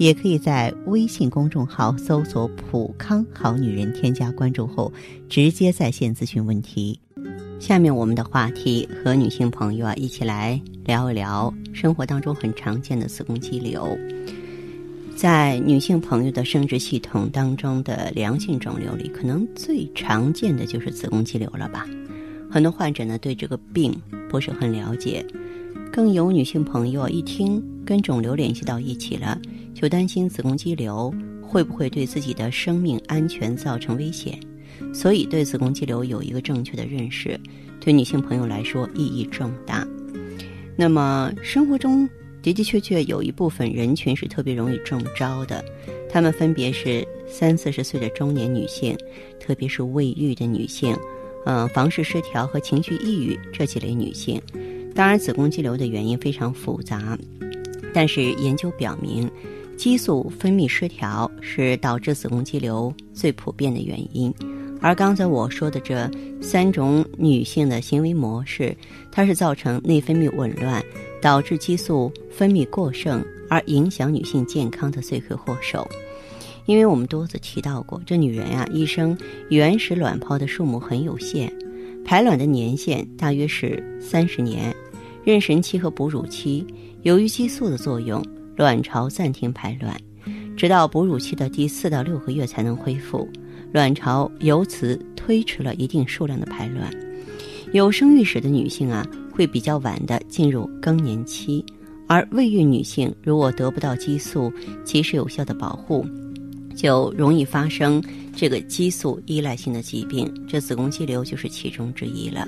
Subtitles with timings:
[0.00, 4.90] 也可以在微信公众号搜索“普康好女人”，添加关注后
[5.28, 6.98] 直接在线咨询问题。
[7.58, 13.94] 下面我们的话题和女性朋友啊一起来聊一聊生活当中很常见的子宫肌瘤。
[15.14, 21.86] 在女性朋友的生殖系统当中的良性肿瘤里，可能最常见的就是子宫肌瘤了吧？
[22.50, 23.94] 很多患者呢对这个病
[24.30, 25.22] 不是很了解，
[25.92, 29.38] 更有女性朋友一听跟肿瘤联系到一起了，
[29.74, 34.38] 就担心子宫肌瘤会不会对自己的生命安全造成危险。
[34.94, 37.38] 所以，对子宫肌瘤有一个正确的认识，
[37.80, 39.86] 对女性朋友来说意义重大。
[40.76, 42.08] 那么，生活中
[42.42, 45.62] 的的确确有一部分人群是特别容易中招的，
[46.08, 48.96] 她们分别是三四十岁的中年女性，
[49.38, 50.96] 特别是未育的女性，
[51.44, 54.40] 嗯，房事失调和情绪抑郁这几类女性。
[54.94, 57.18] 当然，子宫肌瘤的原因非常复杂，
[57.92, 59.30] 但是研究表明，
[59.80, 64.30] 激素分泌失调是导致子宫肌瘤最普遍的原因。
[64.78, 66.06] 而刚才我说的这
[66.38, 68.76] 三种女性的行为模式，
[69.10, 70.84] 它是造成内分泌紊乱，
[71.22, 75.88] 导致激素分泌过剩，而影响女性健康的罪魁祸首。
[76.66, 79.16] 因为我们多次提到过，这女人呀，一生
[79.48, 81.50] 原始卵泡的数目很有限，
[82.04, 84.76] 排卵的年限大约是三十年，
[85.24, 86.66] 妊娠期和哺乳期，
[87.00, 88.22] 由于激素的作用，
[88.60, 89.98] 卵巢暂停排卵，
[90.54, 93.26] 直到哺乳期的第四到六个月才能恢复。
[93.72, 96.92] 卵巢由此推迟了一定数量的排卵，
[97.72, 101.64] 有生育史的女性啊，会比较晚的进入更年期，
[102.06, 104.52] 而未孕女性如果得不到激素
[104.84, 106.04] 及时有效的保护，
[106.76, 108.02] 就容易发生
[108.36, 112.46] 这个激素依赖性的疾病，这子宫肌瘤就是其中之一了。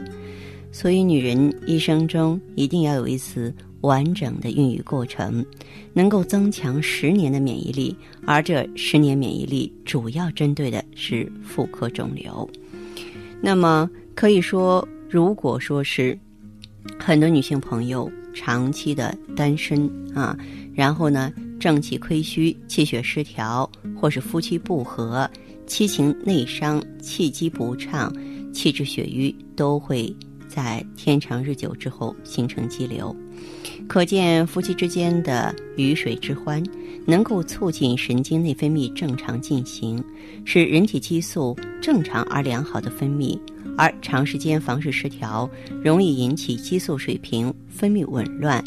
[0.73, 3.55] 所以，女人一生中一定要有一次。
[3.83, 5.45] 完整的孕育过程，
[5.93, 7.93] 能够增强十年的免疫力，
[8.25, 12.49] 而这十年免疫力主要针对的是妇科肿瘤。
[13.41, 16.17] 那么可以说，如果说是
[16.97, 20.39] 很多女性朋友长期的单身啊，
[20.73, 23.69] 然后呢正气亏虚、气血失调，
[24.01, 25.29] 或是夫妻不和、
[25.67, 28.15] 七情内伤、气机不畅、
[28.53, 30.15] 气滞血瘀，都会
[30.55, 33.15] 在天长日久之后形成肌瘤。
[33.89, 36.63] 可见，夫妻之间的鱼水之欢，
[37.07, 40.03] 能够促进神经内分泌正常进行，
[40.45, 43.39] 使人体激素正常而良好的分泌。
[43.77, 45.49] 而长时间房事失调，
[45.83, 48.63] 容易引起激素水平分泌紊乱，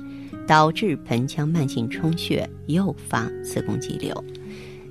[0.48, 4.24] 导致盆腔慢性充血，诱发子宫肌瘤。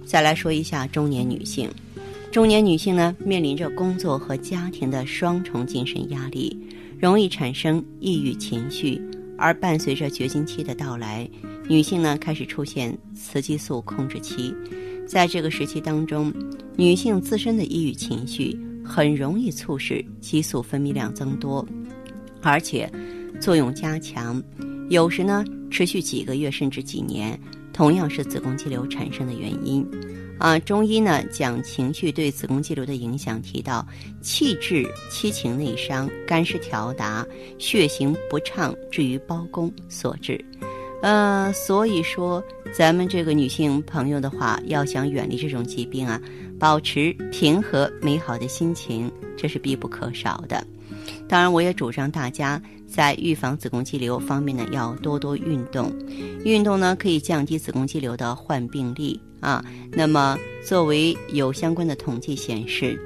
[0.05, 1.69] 再来说一下中年女性，
[2.31, 6.56] 中年女性呢，面临着工作和家庭的双重精神压力，
[6.99, 9.00] 容易产生抑郁情绪。
[9.37, 11.28] 而伴随着绝经期的到来，
[11.69, 14.55] 女性呢开始出现雌激素控制期，
[15.09, 16.32] 在这个时期当中，
[16.77, 21.66] 女性自身的抑郁情绪很容易促使激素分泌量增多，
[22.43, 22.88] 而且
[23.41, 24.41] 作用加强，
[24.88, 27.37] 有时呢持续几个月甚至几年，
[27.72, 29.84] 同样是子宫肌瘤产生的原因。
[30.38, 33.86] 啊，中医呢讲情绪对子宫肌瘤的影响，提到
[34.20, 37.26] 气滞、七情内伤、肝失调达、
[37.58, 40.44] 血行不畅，至于包宫所致。
[41.02, 46.20] 呃，所以说咱们这个女性朋友的话，要想远离这种疾病啊，
[46.58, 50.66] 保持平和美好的心情，这是必不可少的。
[51.28, 55.92] 当然，我也主张大家在预防子宫肌瘤方面呢，要多多运动。
[56.44, 59.64] 运动呢，可以降低子宫肌瘤的患病率啊。
[59.90, 63.00] 那么，作为有相关的统计显示，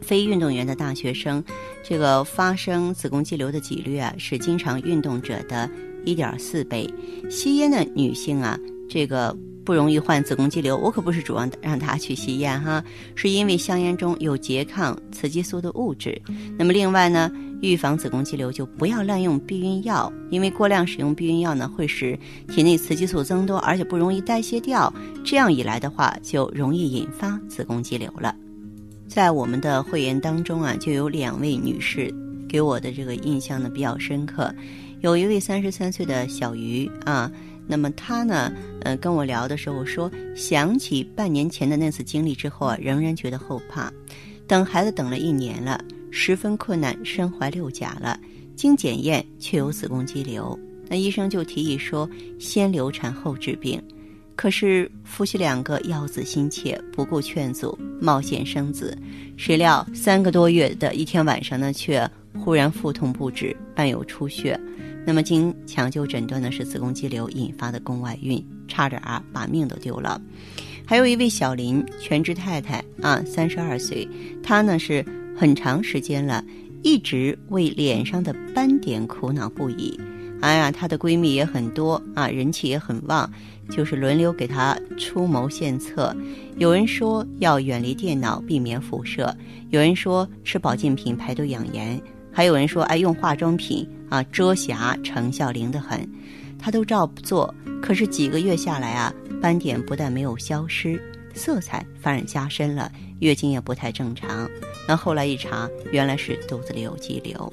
[0.00, 1.42] 非运动员的大学生，
[1.82, 5.68] 这个发生子宫肌瘤的几率啊，是经常运动者的
[6.04, 6.88] 一点四倍。
[7.30, 8.58] 吸烟的女性啊，
[8.88, 9.36] 这个。
[9.68, 12.82] 不容易患子宫肌瘤，我可不是主张让他去吸烟哈，
[13.14, 16.18] 是因为香烟中有拮抗雌激素的物质。
[16.56, 17.30] 那么另外呢，
[17.60, 22.18] 预防子宫肌瘤就不要滥用避孕药，因为过量使用避孕药呢，会使
[22.48, 24.90] 体内雌激素增多，而且不容易代谢掉，
[25.22, 28.34] 这样一来的话，就容易引发子宫肌瘤了。
[29.06, 32.10] 在我们的会员当中啊，就有两位女士
[32.48, 34.50] 给我的这个印象呢比较深刻，
[35.02, 37.30] 有一位三十三岁的小鱼啊。
[37.68, 38.50] 那么他呢，
[38.80, 43.92] 呃，跟我聊的时候说，想起半年前的那次经历之后啊，仍然觉得后怕。
[44.46, 45.78] 等孩子等了一年了，
[46.10, 48.18] 十分困难，身怀六甲了，
[48.56, 50.58] 经检验却有子宫肌瘤。
[50.88, 52.08] 那医生就提议说，
[52.40, 53.78] 先流产后治病。
[54.34, 58.96] 可是夫妻两个要子心切，不顾劝阻，冒险生子。
[59.36, 64.58] 谁料三个多月的一天晚上呢，却忽然腹痛不止，伴有出血。
[65.06, 70.20] 那么经抢救诊断呢，是子宫肌瘤引发的宫外孕，差点啊把命都丢了。
[70.84, 74.08] 还有一位小林，全职太太啊，三十二岁，
[74.42, 75.04] 她呢是
[75.36, 76.44] 很长时间了，
[76.82, 79.98] 一直为脸上的斑点苦恼不已。
[80.40, 83.30] 哎呀，她的闺蜜也很多啊，人气也很旺。
[83.70, 86.16] 就是轮流给她出谋献策，
[86.56, 89.30] 有人说要远离电脑，避免辐射；
[89.68, 92.00] 有人说吃保健品排毒养颜；
[92.38, 96.08] 还有人说爱用化妆品啊遮瑕，成效灵得很。
[96.56, 97.52] 他都照做，
[97.82, 99.12] 可是几个月下来啊，
[99.42, 101.02] 斑点不但没有消失，
[101.34, 104.48] 色彩反而加深了，月经也不太正常。
[104.86, 107.52] 那后来一查，原来是肚子里有肌瘤。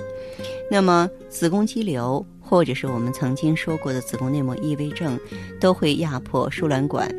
[0.69, 2.23] 那么子宫肌瘤。
[2.47, 5.19] 或者是我们曾经说过的子宫内膜异位症，
[5.59, 7.09] 都会压迫输卵管，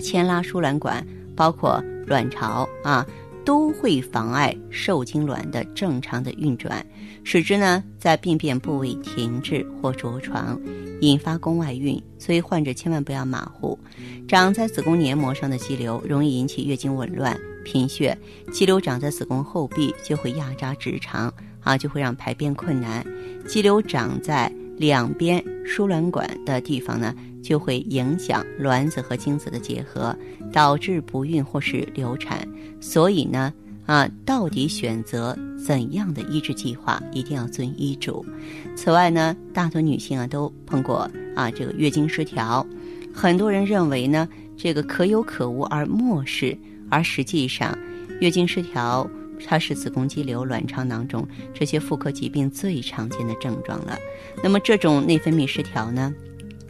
[0.00, 1.06] 牵拉输卵管，
[1.36, 3.06] 包括卵巢啊，
[3.46, 6.84] 都会妨碍受精卵的正常的运转，
[7.24, 10.60] 使之呢在病变部位停滞或着床，
[11.00, 12.02] 引发宫外孕。
[12.18, 13.78] 所以患者千万不要马虎。
[14.26, 18.14] 长在子宫黏膜上的肌瘤容易引起月经紊乱、贫血；
[18.52, 21.32] 肌瘤长在子宫后壁就会压扎直肠。
[21.60, 23.04] 啊，就会让排便困难。
[23.48, 27.12] 肌瘤长在两边输卵管的地方呢，
[27.46, 30.16] 就会影响卵子和精子的结合，
[30.52, 32.46] 导致不孕或是流产。
[32.80, 33.52] 所以呢，
[33.86, 38.26] 啊，到底选择怎样的医治计划，一定要遵医嘱。
[38.74, 42.66] 此外呢，大多女性啊都碰过啊这个月经失调，
[43.14, 46.58] 很多人认为呢这个可有可无而漠视，
[46.90, 47.78] 而实际上
[48.20, 49.08] 月经失调。
[49.46, 53.98] 它是子宫肌瘤、卵巢囊肿这些妇科疾病最常见的症状了。
[54.42, 56.10] 那么这种内分泌失调呢，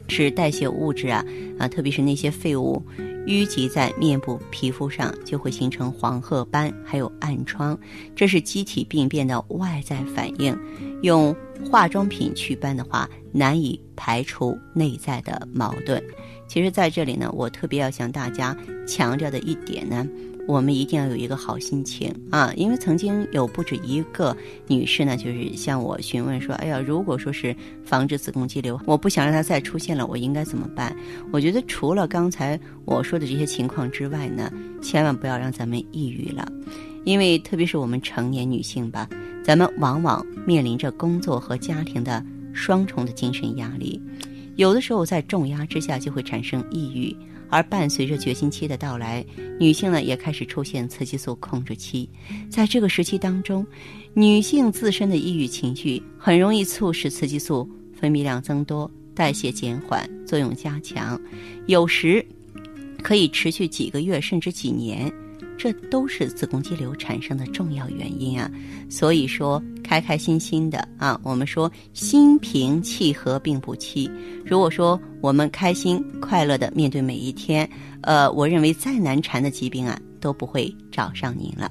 [0.09, 1.25] 是代谢物质啊
[1.59, 2.83] 啊，特别是那些废物
[3.27, 7.79] 淤积在面部皮肤上，就会形成黄褐斑，还有暗疮。
[8.15, 10.57] 这是机体病变的外在反应。
[11.03, 11.35] 用
[11.71, 16.03] 化妆品祛斑的话，难以排除内在的矛盾。
[16.47, 18.57] 其实，在这里呢，我特别要向大家
[18.87, 20.07] 强调的一点呢。
[20.47, 22.53] 我们一定要有一个好心情啊！
[22.57, 24.35] 因为曾经有不止一个
[24.69, 27.55] 女士呢，就是向我询问说：“哎呀，如果说是
[27.85, 30.95] 防止子宫肌瘤，我不想让它再出现了，我应该怎么办？”
[31.33, 34.51] 我觉得除了刚才我说的这些情况之外呢，
[34.81, 36.47] 千万不要让咱们抑郁了，
[37.05, 39.09] 因为特别是我们成年女性吧，
[39.43, 44.01] 咱们往往面临着工作和家庭的双重的精神压力，
[44.55, 47.15] 有的时候在重压之下就会产生抑郁。
[47.49, 49.25] 而伴随着绝经期的到来，
[49.59, 52.09] 女性呢也开始出现雌激素控制期。
[52.51, 53.67] 在这个时期当中，
[54.15, 61.21] 女性自身的抑郁情绪很容易促使雌激素分泌量增多、代谢减缓、作用加强，
[61.67, 62.25] 有时
[63.03, 65.13] 可以持续几个月甚至几年。
[65.59, 68.51] 这都是子宫肌瘤产生的重要原因啊，
[68.89, 74.11] 所以说开开心心的啊，我们说心平气和并不期。
[74.45, 77.69] 如果说我们开心快乐的面对每一天，
[78.03, 81.71] 呃，我认为再难缠的疾病啊都不会找上您了。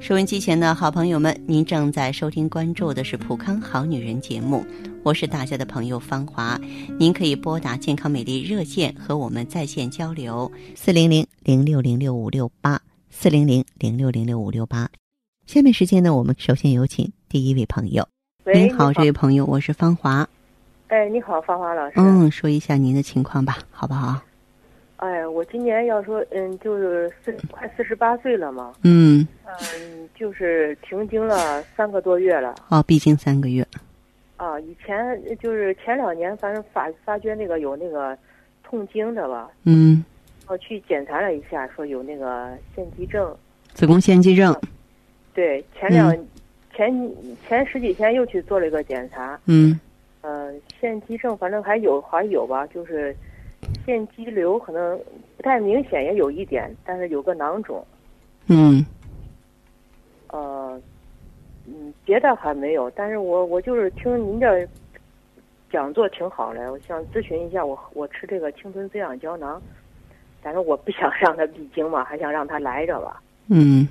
[0.00, 4.64] 收音机前的好朋友们，您正在收听关注的是《普康好女人》节目，
[5.02, 6.56] 我是大家的朋友芳华。
[6.98, 12.80] 您可以拨打健康美丽热线和我们在线交流，四零零零六零六五六八。
[13.20, 14.88] 四零零零六零六五六八，
[15.44, 18.06] 下面时间呢，我们首先有请第一位朋友。
[18.44, 20.24] 喂您好，这位朋友，我是芳华。
[20.86, 21.94] 哎，你好，芳华老师。
[21.96, 24.22] 嗯，说一下您的情况吧，好不好？
[24.98, 28.72] 哎，我今年要说，嗯，就是四快四十八岁了嘛。
[28.84, 29.26] 嗯。
[29.44, 32.54] 嗯，就是停经了三个多月了。
[32.68, 33.66] 哦，闭经三个月。
[34.36, 38.16] 啊，以前就是前两年，反正发发觉那个有那个
[38.62, 39.50] 痛经的吧。
[39.64, 40.04] 嗯。
[40.48, 43.36] 我去检查了一下，说有那个腺肌症，
[43.74, 44.58] 子宫腺肌症。
[45.34, 46.16] 对，前两
[46.74, 47.12] 前
[47.46, 49.38] 前十几天又去做了一个检查。
[49.44, 49.78] 嗯。
[50.22, 53.14] 呃，腺肌症反正还有还有吧，就是
[53.84, 54.98] 腺肌瘤可能
[55.36, 57.86] 不太明显，也有一点，但是有个囊肿。
[58.46, 58.84] 嗯。
[60.28, 60.80] 呃，
[61.66, 64.66] 嗯，别的还没有，但是我我就是听您这
[65.70, 69.60] 讲座挺好的，我想咨询一下，我我吃这个青春滋养胶囊。
[70.42, 73.20] 但是我不想让他闭经嘛，还想让他来着吧。
[73.48, 73.88] 嗯，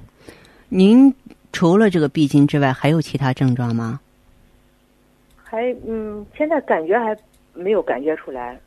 [0.69, 1.13] 您
[1.51, 3.99] 除了这个闭经之外，还有其他症状吗？
[5.43, 7.17] 还嗯，现在感觉还
[7.53, 8.59] 没有感觉出来。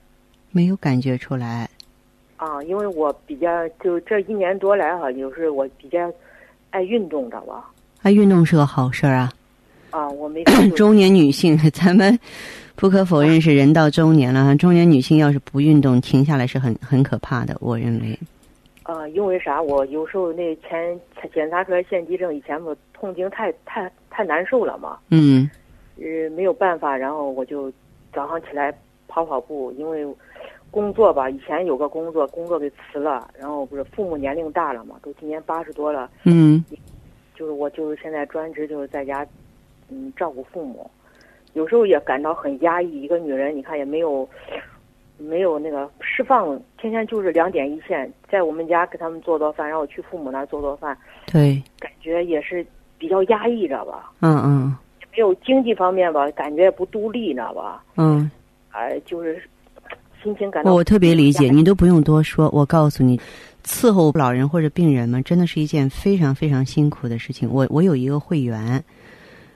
[0.51, 1.69] 没有感觉出来。
[2.37, 6.11] 啊，因为我比较就这一年多来哈，就是我比较
[6.71, 7.71] 爱运动的吧。
[8.03, 9.31] 爱，运动是个好事儿啊。
[9.91, 10.43] 啊，我没
[10.75, 12.19] 中年女性，咱们
[12.81, 14.57] 不可否认是人到中年了。
[14.57, 17.55] 中年女性要是不运动，停下来是很很可怕的。
[17.61, 18.19] 我认为。
[18.85, 19.61] 啊，因为啥？
[19.61, 20.99] 我有时候那前
[21.35, 24.97] 检查出来腺肌症，以前不痛经太太太难受了嘛。
[25.11, 25.51] 嗯。
[25.99, 27.71] 呃，没有办法，然后我就
[28.15, 28.75] 早上起来
[29.09, 30.07] 跑跑步，因为
[30.71, 36.11] 工作吧，以前有个工作，工作给辞了，然后不是父母年龄大了嘛，都今年八十多了。
[36.25, 36.65] 嗯。
[37.35, 39.27] 就是我就是现在专职就是在家。
[39.93, 40.89] 嗯，照顾父母，
[41.55, 43.03] 有时候也感到很压抑。
[43.03, 44.29] 一个女人，你看也没有，
[45.19, 50.97] 没有那个释放，天天就是两点一线，在我们家给他们做做饭，然后去父母那做做饭。
[51.27, 52.65] 对，感觉也是
[52.99, 54.13] 比较压抑，知道吧？
[54.21, 54.77] 嗯嗯。
[55.13, 57.83] 没有经济方面吧，感觉也不独立，知道吧？
[57.97, 58.31] 嗯。
[58.71, 59.43] 哎，就是
[60.23, 60.73] 心情感到。
[60.73, 62.49] 我特别理解，你都不用多说。
[62.53, 63.21] 我告诉你，
[63.65, 67.51] 伺候老人或者病人们，真的是一件非常非常辛苦的事情。
[67.53, 68.83] 我我有一个会员。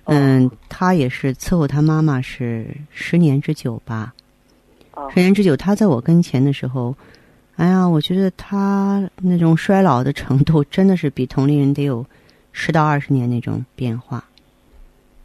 [0.04, 4.12] 嗯，他也是伺候他妈妈是十年之久吧，
[5.12, 5.56] 十年之久。
[5.56, 6.94] 他在我跟前的时候，
[7.56, 12.04] 哎呀，我觉得他那种衰老的程度真的是比同龄人得有
[12.52, 14.22] 十到二十年那种变化。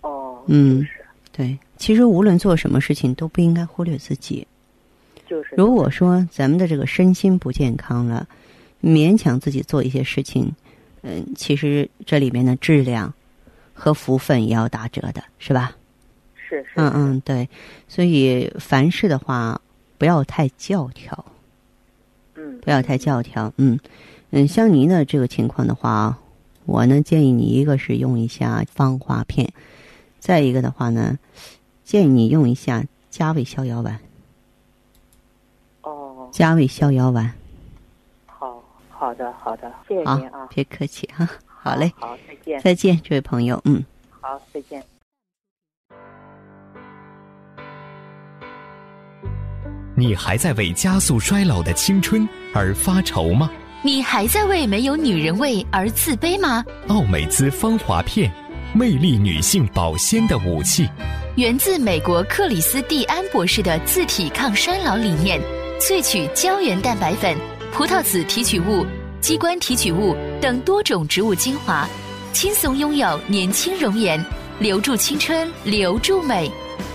[0.02, 0.88] 哦，嗯，
[1.32, 1.58] 对。
[1.78, 4.48] 其实无论做什么事情，都不应该忽略自己。
[5.28, 5.56] 就是。
[5.58, 8.28] 如果说咱们的这个身心不健康了，
[8.82, 10.54] 勉强自己做一些事情，
[11.02, 13.14] 嗯，其实这里面的质量。
[13.80, 15.72] 和福分也要打折的，是吧？
[16.36, 16.72] 是是。
[16.76, 17.48] 嗯嗯，对。
[17.88, 19.62] 所以凡事的话，
[19.98, 21.26] 不要太教条。
[22.36, 22.60] 嗯。
[22.60, 23.54] 不要太教条。
[23.56, 23.80] 嗯
[24.32, 26.18] 嗯，像您的这个情况的话，
[26.66, 29.50] 我呢建议你一个是用一下芳华片，
[30.20, 31.18] 再一个的话呢，
[31.86, 33.98] 建议你用一下加味逍遥丸。
[35.84, 36.30] 哦。
[36.34, 37.32] 加味逍遥丸。
[38.28, 40.48] 好好的好的，谢谢您啊。
[40.50, 41.28] 别客气哈。
[41.62, 43.84] 好嘞，好，再见，再见，这位朋友，嗯，
[44.22, 44.82] 好，再见。
[49.96, 53.52] 你还在为加速衰老的青春而发愁吗？
[53.82, 56.64] 你还在为没有女人味而自卑吗？
[56.88, 58.32] 奥美姿芳华片，
[58.74, 60.90] 魅力女性保鲜的武器，
[61.36, 65.42] 源自美国克里斯蒂安博士的自体抗衰老理念，
[65.82, 67.38] 萃取胶原蛋白粉、
[67.74, 68.86] 葡萄籽提取物。
[69.22, 71.88] 鸡冠提取物等多种植物精华，
[72.32, 74.24] 轻松拥有年轻容颜，
[74.60, 76.50] 留住青春，留住美。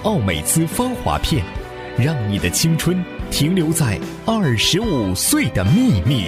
[0.04, 1.44] 奥美姿芳华片，
[1.98, 6.24] 让你的青春停留在二十五岁的秘密。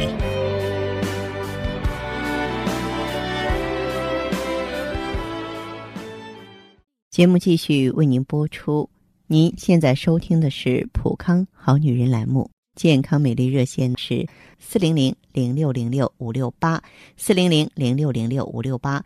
[7.10, 8.90] 节目继续为您播出，
[9.26, 12.50] 您现在收听的是普康好女人栏目。
[12.76, 14.26] 健康美丽热线是
[14.58, 16.78] 四零零零六零六五六八
[17.16, 19.02] 四零零零六零六五六八。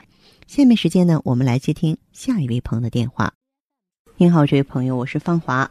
[0.49, 3.33] 下面时间呢，我们来接听下一位朋友的电话。
[4.17, 5.71] 您好，这位朋友，我是芳华。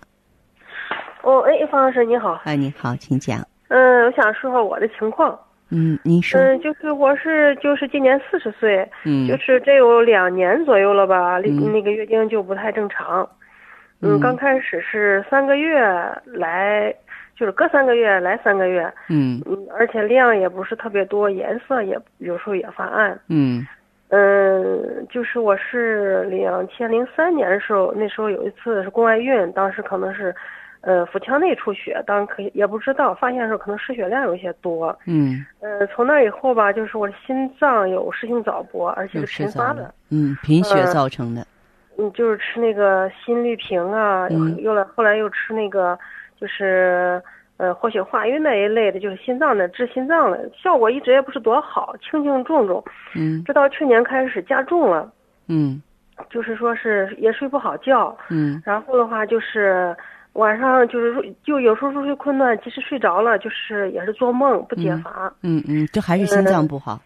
[1.24, 2.40] 哦，哎，方老师你好。
[2.46, 3.46] 哎，你好，请讲。
[3.68, 5.38] 嗯，我想说说我的情况。
[5.68, 6.40] 嗯，您说。
[6.40, 8.90] 嗯，就是我是就是今年四十岁。
[9.04, 9.28] 嗯。
[9.28, 13.30] 就是这有两年左右了吧，那个月经就不太正常。
[14.00, 14.18] 嗯。
[14.22, 15.82] 刚开始是三个月
[16.26, 16.96] 来。
[17.40, 19.42] 就是隔三个月来三个月，嗯。
[19.46, 23.66] 嗯，而且量也不是特别多，颜色也有时候也发暗，嗯。
[24.10, 30.36] 嗯，就是我是两千零三年的时候，那时候有一次是宫外孕，当时可能是，
[30.82, 41.46] 呃，腹腔内出血，当可也不知道，发现的时候可能失血量有些多，嗯，呃，从那以后吧，就是我的心脏有室性早搏，而且是频发的，嗯，贫血造成的，
[42.00, 44.28] 嗯，就是吃那个心律平啊，
[44.58, 45.98] 又来后来又吃那个。
[46.40, 47.22] 就是，
[47.58, 52.84] 呃，活血化瘀那一类的，就是心脏的治心脏的，效果一直也不是多好，轻轻重重。
[53.16, 53.44] 嗯。
[53.44, 55.12] 直到去年开始加重了。
[55.48, 55.82] 嗯。
[56.30, 58.18] 就是说是也睡不好觉。
[58.30, 58.62] 嗯。
[58.66, 59.96] 然后的话就是
[60.34, 65.34] 晚上就是入就有时候入睡困难，即使睡着了，就是也是做梦不解乏。
[65.44, 67.00] 嗯嗯，这还是心脏不好。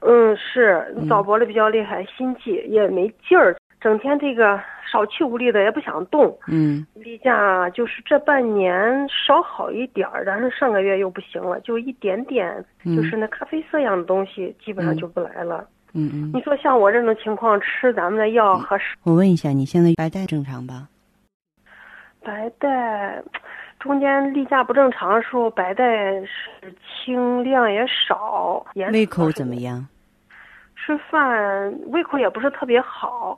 [0.00, 3.56] 嗯，是早搏的比较厉害，心悸也没劲儿，
[3.86, 4.60] 整天这个。
[4.88, 16.30] 少气无力的也不想动，嗯，例假就是这半年稍好一点儿，但是上个月又不行了，就一点点，就是那咖啡色样的东西基本上就不来了，嗯嗯。
[16.32, 18.96] 你说像我这种情况吃咱们的药合适？
[19.02, 20.86] 我问一下，你现在白带正常吧？
[22.22, 23.20] 白带
[23.80, 25.84] 中间例假不正常的时候，白带
[26.20, 29.84] 是清量也少，胃口怎么样？
[30.76, 33.36] 吃饭胃口也不是特别好。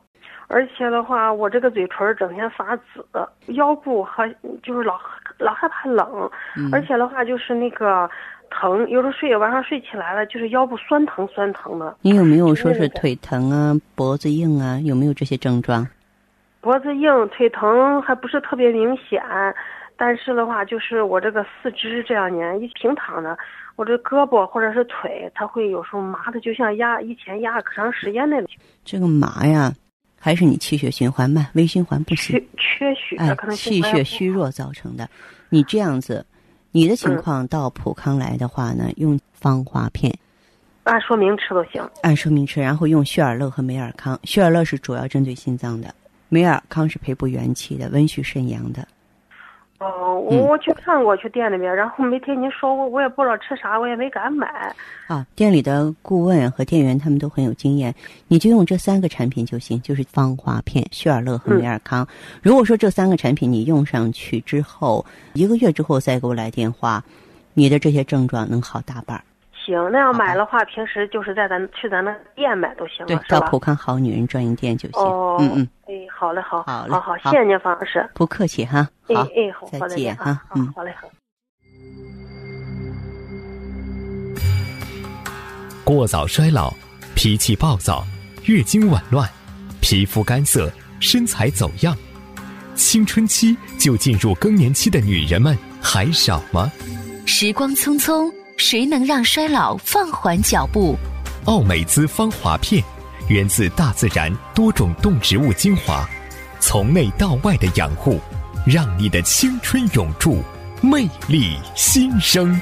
[0.49, 3.07] 而且的话，我这个嘴唇整天发紫，
[3.49, 4.26] 腰部和
[4.62, 4.99] 就是老
[5.38, 6.28] 老害怕冷，
[6.73, 8.09] 而且的话就是那个，
[8.50, 11.95] 疼，有时候睡晚上睡起来了，就是腰部酸疼酸疼的。
[12.00, 14.81] 你有没有说是是腿疼啊、脖子硬啊？
[14.81, 15.87] 有没有这些症状？
[16.61, 19.23] 脖子硬，腿疼还不是特别明显，
[19.97, 23.37] 但是的话，就是我这个四肢这两年一平躺着，
[23.76, 28.49] 我这胳膊或者是腿，它会有时候麻的，就像压以前压可长时间那种。
[28.83, 29.73] 这个麻呀，
[30.19, 35.09] 还是你气血循环慢、微循环不缺行，缺血，哎气血虚弱造成的。
[35.49, 36.25] 你这样子，
[36.73, 40.13] 你的情嗯况到普康来的话呢，用芳华片。
[40.85, 41.87] 按说明吃都行。
[42.03, 44.19] 按说明吃，然后用血尔乐和美尔康。
[44.25, 45.95] 血尔乐是主要针对心脏的，
[46.29, 48.87] 美尔康是培补元气的，温煦肾阳的。
[49.79, 54.75] 哦，嗯我我去看过，去店里面，然后没听您说，过我也不知道吃啥，我也没敢买。
[55.07, 57.95] 啊，店里的顾问和店员他们都很有经验，
[58.27, 62.07] 你就用这三个产品就行，就是芳华片、雪尔乐和美尔康。
[62.43, 67.03] 如果说这三个产品你用上去之后，一个月之后再给我来电话，
[67.55, 69.23] 你的这些症状能好大半儿。
[69.69, 73.29] 行，那要买的话，平时就是在咱去咱那店买都行对了，，是？
[73.29, 75.03] 到普康好女人专营店就行。
[75.03, 78.09] 哦，嗯嗯，哎，好嘞，好，好嘞好好，谢谢您，方老师。
[78.15, 78.89] 不客气哈。
[79.07, 81.09] 好，哎哎，好，再见哈嗯好嘞，好。
[85.85, 86.73] 过早衰老、
[87.15, 88.05] 脾气暴躁、
[88.47, 89.29] 月经紊乱、
[89.81, 90.71] 皮肤干涩、
[91.01, 91.97] 身材走样，
[92.75, 96.71] 青春期就进入更年期的女人们还少吗？
[97.25, 100.97] 时光匆匆，谁能让衰老放缓脚步？
[101.45, 102.83] 奥美姿芳华片，
[103.29, 106.05] 源自大自然多种动植物精华，
[106.59, 108.19] 从内到外的养护，
[108.67, 110.43] 让你的青春永驻，
[110.83, 112.61] 魅力新生。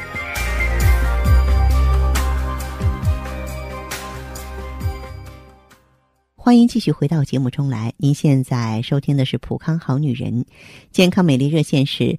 [6.35, 7.93] 欢迎继续回到节目中来。
[7.97, 10.45] 您现在收听的是《普康好女人》，
[10.93, 12.19] 健康美丽热线是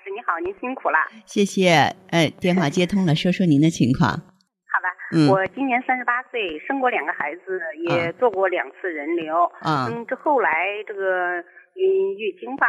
[0.31, 0.97] 好，您辛苦了。
[1.25, 1.93] 谢谢。
[2.09, 4.07] 哎，电话接通了，说说您的情况。
[4.71, 9.43] 好的，嗯我今年三十八岁，生过两个孩子，也做过两次人流。
[9.59, 10.49] 啊嗯，这后来
[10.87, 11.35] 这个
[11.75, 11.83] 嗯
[12.15, 12.65] 月经吧，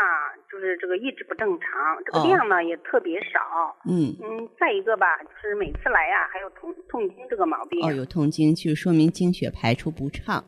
[0.51, 3.39] 就是这个一直不正常，这个哦量呢也特别少。
[3.89, 7.79] 嗯，嗯，再一个吧，就是每次来呀、还有痛痛经这个毛病。
[7.87, 10.43] 哦，有痛经，就说明经血排出不畅。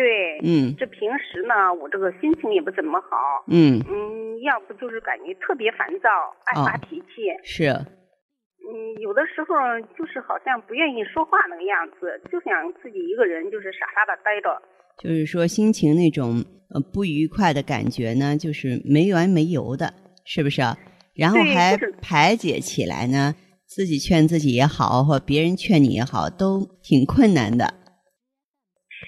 [0.00, 3.44] 对，嗯这平时呢，我这个心情也不怎么好。
[3.48, 6.08] 嗯，嗯，要不就是感觉特别烦躁，
[6.46, 7.28] 爱发哦脾气。
[7.44, 9.54] 是，嗯，有的时候
[9.98, 14.56] 就是好像不愿意说话那个样子，就想自己一个人就是傻傻的待着。
[14.96, 19.92] 就是说心情那种呃不愉快的感觉呢，就是没完没由的，
[20.24, 20.78] 是不是啊？
[21.14, 23.34] 然后还排解起来呢，
[23.66, 27.74] 自己劝自己也好，或别人劝你也好，都挺困难的。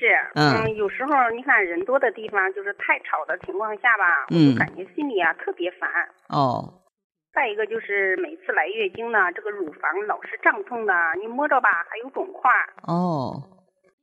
[0.03, 5.89] 是，嗯有时候你看人多的地方，就是太吵的情况下吧，我嗯就感觉心里啊特别烦。
[6.29, 6.83] 哦，
[7.33, 12.51] 再一个就是每次来月经呢，这个乳房老是胀痛的，你摸着吧还有肿块。
[12.83, 13.31] 哦，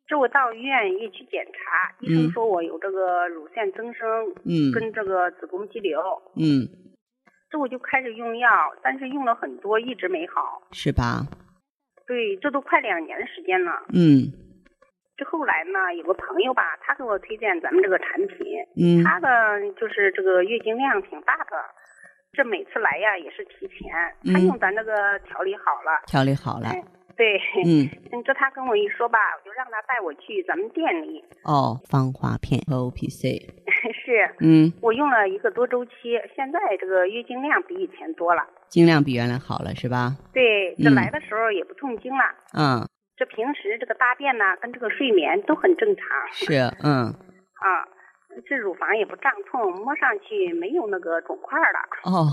[0.07, 4.07] 这我到医院一去检查，医嗯生说我有这个乳腺增生，
[4.45, 5.99] 嗯跟这个子宫肌瘤。
[6.37, 6.63] 嗯，
[7.49, 8.49] 这我就开始用药，
[8.81, 10.61] 但是用了很多，一直没好。
[10.71, 11.27] 是吧？
[12.07, 13.83] 对，这都快两年的时间了。
[13.93, 14.31] 嗯
[15.19, 19.27] 这后来呢，有个朋友吧，他给我推荐咱们这个产品，嗯他的
[19.75, 21.59] 就是这个月经量挺大的，
[22.31, 23.91] 这每次来呀也是提前，
[24.31, 25.99] 他嗯用咱这个调理好了。
[26.07, 26.69] 调理好了。
[26.73, 26.83] 嗯
[27.19, 27.83] 对，嗯，
[28.15, 31.21] 嗯，这他跟我一说吧，我就让他带我去咱们店里。
[31.43, 33.35] 哦，芳华片和 O P C。
[33.91, 38.47] 是嗯，我用了一个多周期，现在这个月经量比以前多了。
[38.69, 40.15] 经量比原来好了，是吧？
[40.31, 42.23] 对，这嗯来的时候也不痛经了。
[42.57, 42.87] 嗯，
[43.19, 46.05] 这平时这个大便呢，跟这个睡眠都很正常。
[46.31, 47.11] 是，嗯，
[47.59, 47.83] 啊，
[48.47, 51.79] 这乳房也不胀痛，摸上去没有那个肿块了。
[52.05, 52.31] 哦，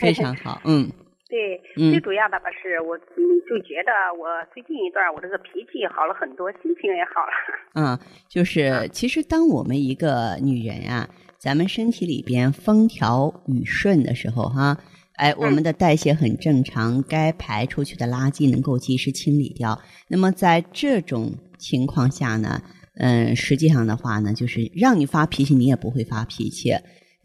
[0.00, 0.88] 非常好，嗯
[1.28, 7.32] 对，嗯最主要的吧是我嗯就觉得我最近一段我这个脾气好了很多，心情也好了。
[7.76, 7.98] 嗯，
[8.30, 14.78] 就是其实当我们一个女人啊，咱们身体里边风调雨顺的时候哈、
[15.14, 19.78] 哎，我们的代谢很正常，该排出去的垃圾能够及时清理掉。
[20.08, 22.60] 那么在这种情况下呢，
[22.94, 26.72] 嗯，实际上的话呢，就是让你发脾气，你也不会发脾气。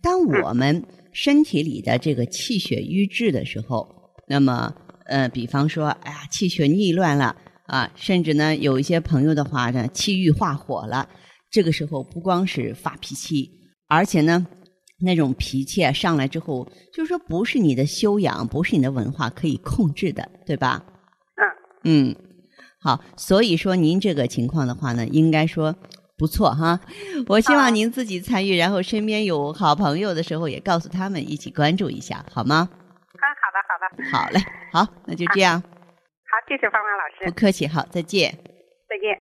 [0.01, 3.87] 当我们身体里的这个气血瘀滞的时候，
[4.27, 4.73] 那么
[5.05, 11.07] 呃，比方说，哎呀，气血逆乱了啊，甚至呢，有一些朋友的话呢，气郁化火了，
[11.49, 13.49] 这个时候不光是发脾气，
[13.87, 14.45] 而且呢，
[14.99, 20.83] 那种脾气啊上来之后，就是说不是你的修养，不是你的文化可以控制的，对吧？
[21.83, 22.15] 嗯嗯，
[22.79, 25.75] 好，所以说您这个情况的话呢，应该说
[26.17, 26.79] 不错哈。
[27.27, 32.69] 我希望您自己参与，然后身边有好朋友的时候，也告诉他们一起关注一下，好吗？
[33.17, 34.39] 啊，好的好的，好嘞，
[34.71, 35.67] 好，那就这样，好，
[36.47, 38.31] 谢谢芳芳老师，不客气，好，再见。
[38.89, 39.26] 再见。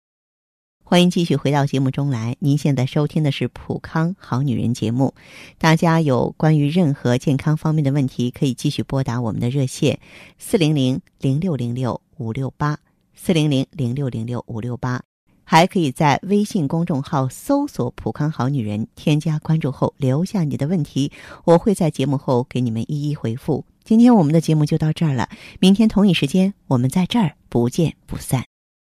[0.89, 2.37] 欢迎继续回到节目中来。
[2.39, 5.13] 您现在收听的是《普康好女人》节目。
[5.57, 9.99] 大家有关于任何健康方面的问题，可以继续拨打我们的热线
[10.37, 12.79] 四零零零六零六五六八
[13.13, 15.03] 四零零零六零六五六八，
[15.43, 21.11] 还可以在微信公众号搜索“普康好女人”，添加关注后留下你的问题，
[21.43, 23.65] 我会在节目后给你们一一回复。
[23.83, 25.27] 今天我们的节目就到这儿了，
[25.59, 28.45] 明天同一时间我们在这儿不见不散。